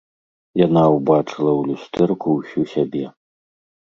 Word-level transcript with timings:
Яна 0.59 0.83
ўбачыла 0.93 1.51
ў 1.51 1.61
люстэрку 1.69 2.27
ўсю 2.37 2.61
сябе. 2.75 3.05